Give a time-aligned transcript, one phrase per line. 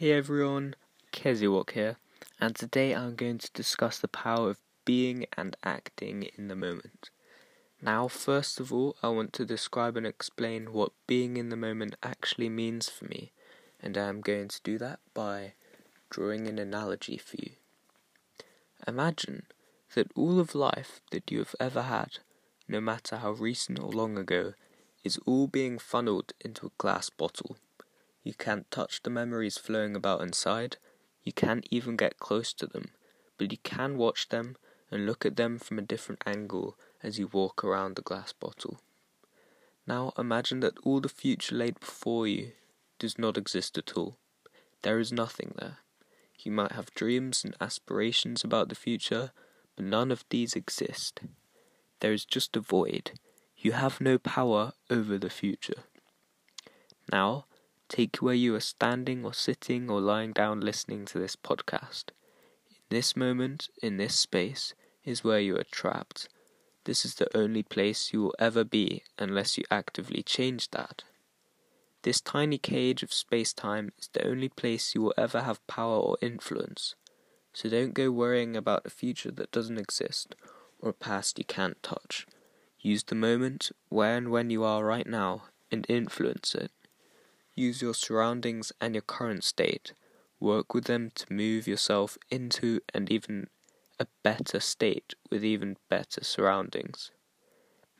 [0.00, 0.76] Hey everyone,
[1.12, 1.96] Keziwok here,
[2.40, 7.10] and today I'm going to discuss the power of being and acting in the moment.
[7.82, 11.96] Now, first of all, I want to describe and explain what being in the moment
[12.00, 13.32] actually means for me,
[13.82, 15.54] and I'm going to do that by
[16.10, 17.54] drawing an analogy for you.
[18.86, 19.46] Imagine
[19.96, 22.18] that all of life that you have ever had,
[22.68, 24.54] no matter how recent or long ago,
[25.02, 27.56] is all being funneled into a glass bottle.
[28.28, 30.76] You can't touch the memories flowing about inside.
[31.24, 32.90] You can't even get close to them,
[33.38, 34.58] but you can watch them
[34.90, 38.82] and look at them from a different angle as you walk around the glass bottle.
[39.86, 42.52] Now imagine that all the future laid before you
[42.98, 44.18] does not exist at all.
[44.82, 45.78] There is nothing there.
[46.38, 49.32] You might have dreams and aspirations about the future,
[49.74, 51.20] but none of these exist.
[52.00, 53.12] There is just a void.
[53.56, 55.84] You have no power over the future.
[57.10, 57.46] Now,
[57.88, 62.10] Take where you are standing or sitting or lying down listening to this podcast.
[62.70, 66.28] In this moment, in this space, is where you are trapped.
[66.84, 71.04] This is the only place you will ever be unless you actively change that.
[72.02, 75.96] This tiny cage of space time is the only place you will ever have power
[75.96, 76.94] or influence.
[77.52, 80.34] So don't go worrying about a future that doesn't exist
[80.78, 82.26] or a past you can't touch.
[82.80, 86.70] Use the moment, where and when you are right now, and influence it.
[87.58, 89.92] Use your surroundings and your current state.
[90.38, 93.48] Work with them to move yourself into and even
[93.98, 97.10] a better state with even better surroundings.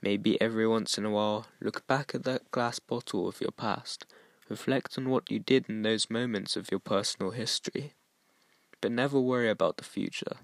[0.00, 4.06] Maybe every once in a while, look back at that glass bottle of your past.
[4.48, 7.94] Reflect on what you did in those moments of your personal history.
[8.80, 10.36] But never worry about the future.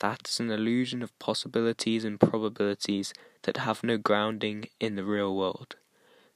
[0.00, 5.36] That is an illusion of possibilities and probabilities that have no grounding in the real
[5.36, 5.76] world.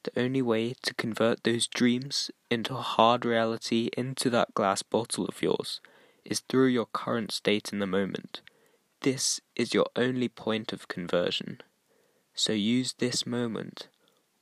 [0.06, 5.42] The only way to convert those dreams into hard reality into that glass bottle of
[5.42, 5.80] yours
[6.24, 8.40] is through your current state in the moment.
[9.00, 11.60] This is your only point of conversion.
[12.36, 13.88] So use this moment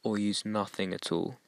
[0.03, 1.39] or use nothing at all.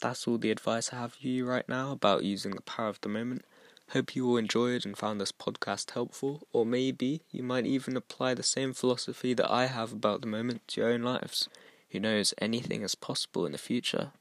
[0.00, 3.00] That's all the advice I have for you right now about using the power of
[3.00, 3.44] the moment.
[3.90, 8.34] Hope you all enjoyed and found this podcast helpful, or maybe you might even apply
[8.34, 11.48] the same philosophy that I have about the moment to your own lives.
[11.92, 14.12] Who knows, anything is possible in the future.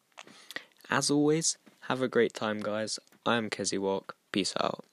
[0.89, 2.99] As always, have a great time, guys.
[3.25, 4.17] I am Kezi Walk.
[4.33, 4.83] Peace out.